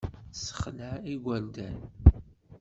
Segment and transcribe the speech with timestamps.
[0.31, 1.79] Tessexleɛ igerdan.